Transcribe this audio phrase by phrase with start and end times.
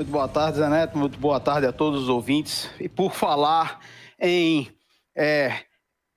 [0.00, 0.96] Muito boa tarde, Zé Neto.
[0.96, 2.70] Muito boa tarde a todos os ouvintes.
[2.80, 3.80] E por falar
[4.18, 4.74] em
[5.14, 5.66] é,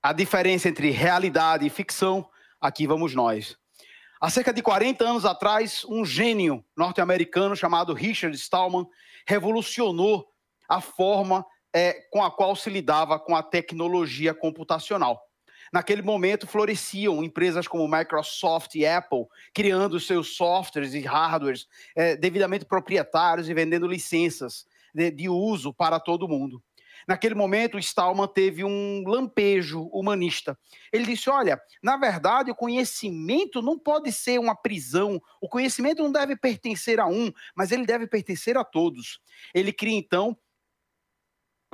[0.02, 2.26] a diferença entre realidade e ficção,
[2.62, 3.58] aqui vamos nós.
[4.22, 8.88] Há cerca de 40 anos atrás, um gênio norte-americano chamado Richard Stallman
[9.28, 10.30] revolucionou
[10.70, 11.46] a forma
[11.76, 15.22] é, com a qual se lidava com a tecnologia computacional.
[15.74, 21.66] Naquele momento, floresciam empresas como Microsoft e Apple, criando seus softwares e hardwares
[21.96, 26.62] é, devidamente proprietários e vendendo licenças de, de uso para todo mundo.
[27.08, 30.58] Naquele momento, Stallman teve um lampejo humanista.
[30.92, 36.12] Ele disse: Olha, na verdade, o conhecimento não pode ser uma prisão, o conhecimento não
[36.12, 39.20] deve pertencer a um, mas ele deve pertencer a todos.
[39.54, 40.38] Ele cria, então,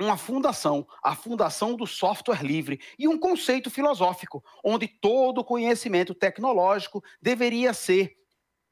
[0.02, 7.02] uma fundação, a fundação do software livre, e um conceito filosófico, onde todo conhecimento tecnológico
[7.20, 8.16] deveria ser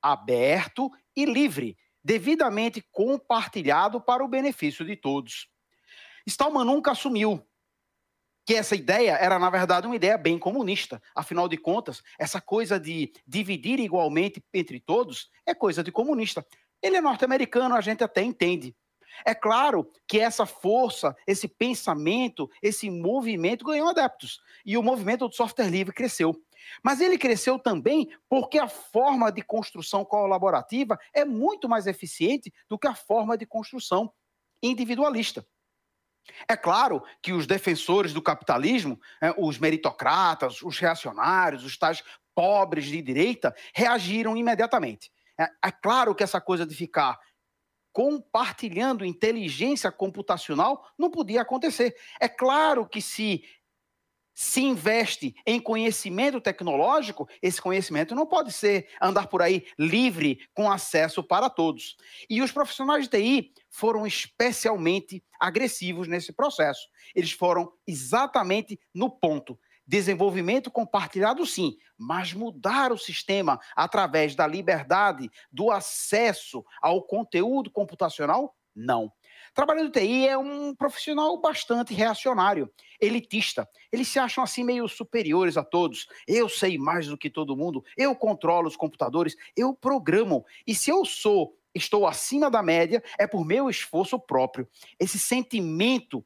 [0.02, 5.48] aberto e livre, devidamente compartilhado para o benefício de todos.
[6.26, 7.44] Stallman nunca assumiu
[8.46, 11.02] que essa ideia era, na verdade, uma ideia bem comunista.
[11.14, 16.46] Afinal de contas, essa coisa de dividir igualmente entre todos é coisa de comunista.
[16.82, 18.74] Ele é norte-americano, a gente até entende.
[19.24, 24.40] É claro que essa força, esse pensamento, esse movimento ganhou adeptos.
[24.64, 26.34] E o movimento do software livre cresceu.
[26.82, 32.78] Mas ele cresceu também porque a forma de construção colaborativa é muito mais eficiente do
[32.78, 34.12] que a forma de construção
[34.62, 35.46] individualista.
[36.46, 42.02] É claro que os defensores do capitalismo, é, os meritocratas, os reacionários, os tais
[42.34, 45.10] pobres de direita, reagiram imediatamente.
[45.38, 47.18] É, é claro que essa coisa de ficar
[47.98, 51.96] compartilhando inteligência computacional não podia acontecer.
[52.20, 53.42] É claro que se
[54.32, 60.70] se investe em conhecimento tecnológico, esse conhecimento não pode ser andar por aí livre com
[60.70, 61.96] acesso para todos.
[62.30, 66.86] E os profissionais de TI foram especialmente agressivos nesse processo.
[67.16, 69.58] Eles foram exatamente no ponto.
[69.88, 78.54] Desenvolvimento compartilhado, sim, mas mudar o sistema através da liberdade, do acesso ao conteúdo computacional,
[78.76, 79.10] não.
[79.54, 82.70] Trabalhando TI é um profissional bastante reacionário,
[83.00, 83.66] elitista.
[83.90, 86.06] Eles se acham assim meio superiores a todos.
[86.26, 90.44] Eu sei mais do que todo mundo, eu controlo os computadores, eu programo.
[90.66, 94.68] E se eu sou, estou acima da média, é por meu esforço próprio.
[95.00, 96.22] Esse sentimento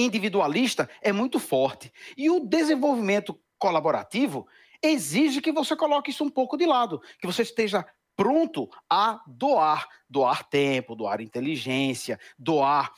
[0.00, 1.92] individualista é muito forte.
[2.16, 4.46] E o desenvolvimento colaborativo
[4.82, 9.88] exige que você coloque isso um pouco de lado, que você esteja pronto a doar,
[10.08, 12.92] doar tempo, doar inteligência, doar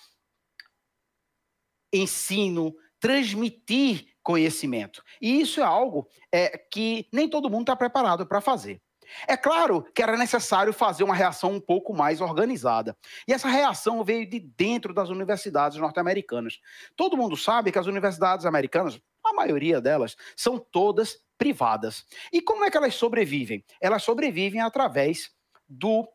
[1.92, 5.02] ensino, transmitir conhecimento.
[5.20, 8.80] E isso é algo é, que nem todo mundo está preparado para fazer.
[9.26, 12.96] É claro que era necessário fazer uma reação um pouco mais organizada.
[13.26, 16.58] E essa reação veio de dentro das universidades norte-americanas.
[16.96, 22.04] Todo mundo sabe que as universidades americanas, a maioria delas, são todas privadas.
[22.32, 23.64] E como é que elas sobrevivem?
[23.80, 25.30] Elas sobrevivem através
[25.68, 26.08] do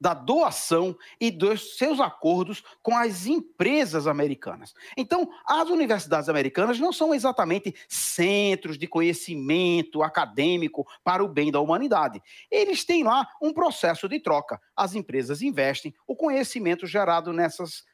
[0.00, 4.72] da doação e dos seus acordos com as empresas americanas.
[4.96, 11.60] Então, as universidades americanas não são exatamente centros de conhecimento acadêmico para o bem da
[11.60, 12.22] humanidade.
[12.50, 14.58] Eles têm lá um processo de troca.
[14.74, 17.84] As empresas investem, o conhecimento gerado nessas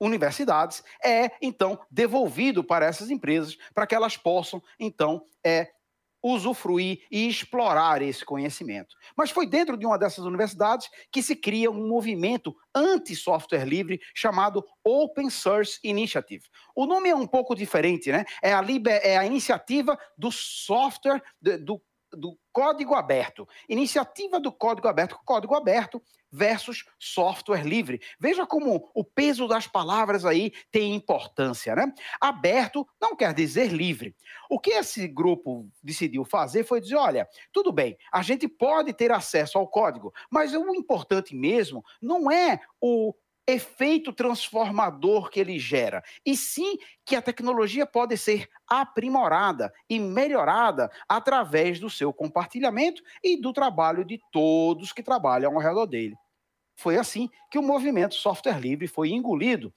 [0.00, 5.70] universidades é então devolvido para essas empresas para que elas possam então é
[6.22, 8.94] usufruir e explorar esse conhecimento.
[9.16, 14.64] Mas foi dentro de uma dessas universidades que se cria um movimento anti-software livre chamado
[14.84, 16.44] Open Source Initiative.
[16.74, 18.24] O nome é um pouco diferente, né?
[18.42, 19.00] É a, liber...
[19.02, 21.82] é a iniciativa do software, do,
[22.12, 23.48] do código aberto.
[23.68, 25.18] Iniciativa do código aberto.
[25.24, 28.00] Código aberto versus software livre.
[28.18, 31.92] Veja como o peso das palavras aí tem importância, né?
[32.20, 34.14] Aberto não quer dizer livre.
[34.48, 39.10] O que esse grupo decidiu fazer foi dizer: olha, tudo bem, a gente pode ter
[39.10, 43.14] acesso ao código, mas o importante mesmo não é o
[43.50, 50.90] efeito transformador que ele gera, e sim que a tecnologia pode ser aprimorada e melhorada
[51.08, 56.16] através do seu compartilhamento e do trabalho de todos que trabalham ao redor dele.
[56.76, 59.70] Foi assim que o movimento software livre foi engolido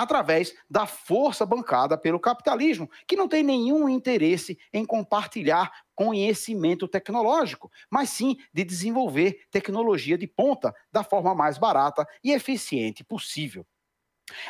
[0.00, 7.70] através da força bancada pelo capitalismo, que não tem nenhum interesse em compartilhar conhecimento tecnológico,
[7.90, 13.66] mas sim de desenvolver tecnologia de ponta da forma mais barata e eficiente possível.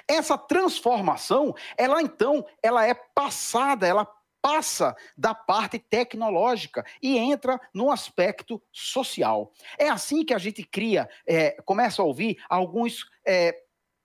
[0.07, 4.07] Essa transformação, ela então, ela é passada, ela
[4.41, 9.53] passa da parte tecnológica e entra no aspecto social.
[9.77, 13.55] É assim que a gente cria, é, começa a ouvir alguns é,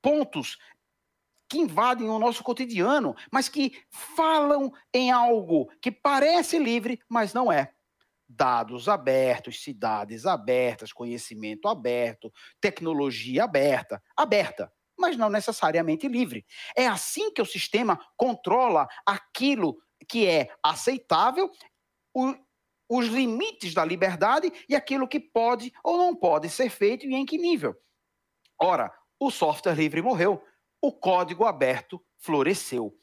[0.02, 0.58] pontos
[1.50, 3.72] que invadem o nosso cotidiano, mas que
[4.16, 7.72] falam em algo que parece livre, mas não é.
[8.28, 16.46] Dados abertos, cidades abertas, conhecimento aberto, tecnologia aberta, aberta, mas não necessariamente livre.
[16.76, 19.78] É assim que o sistema controla aquilo
[20.10, 21.52] que é aceitável,
[22.14, 22.34] o,
[22.90, 27.26] os limites da liberdade e aquilo que pode ou não pode ser feito e em
[27.26, 27.76] que nível.
[28.60, 30.42] Ora, o software livre morreu,
[30.82, 32.98] o código aberto floresceu.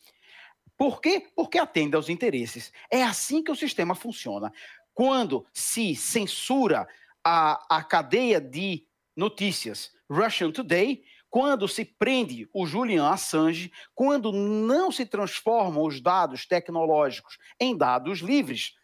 [0.77, 1.29] Por quê?
[1.35, 2.73] Porque atende aos interesses.
[2.91, 4.53] É assim que o sistema funciona.
[4.95, 6.87] Quando se censura
[7.25, 8.87] a, a cadeia de
[9.17, 16.47] notícias Russian Today, quando se prende o Julian Assange, quando não se transformam os dados
[16.47, 18.75] tecnológicos em dados livres,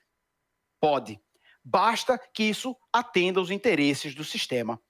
[0.80, 1.20] pode.
[1.62, 4.80] Basta que isso atenda aos interesses do sistema.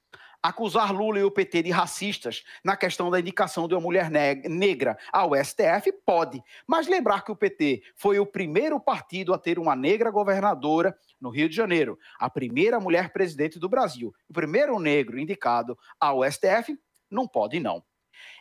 [0.42, 4.96] Acusar Lula e o PT de racistas na questão da indicação de uma mulher negra
[5.12, 9.74] ao STF pode, mas lembrar que o PT foi o primeiro partido a ter uma
[9.74, 15.18] negra governadora no Rio de Janeiro, a primeira mulher presidente do Brasil, o primeiro negro
[15.18, 16.78] indicado ao STF,
[17.10, 17.82] não pode não.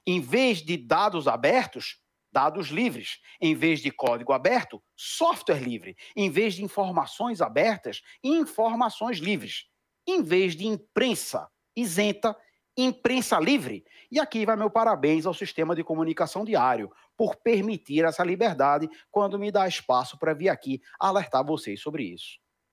[0.05, 1.99] Em vez de dados abertos,
[2.31, 3.19] dados livres.
[3.41, 5.95] Em vez de código aberto, software livre.
[6.15, 9.65] Em vez de informações abertas, informações livres.
[10.05, 12.35] Em vez de imprensa isenta,
[12.75, 13.85] imprensa livre.
[14.11, 19.39] E aqui vai meu parabéns ao sistema de comunicação diário por permitir essa liberdade quando
[19.39, 22.39] me dá espaço para vir aqui alertar vocês sobre isso.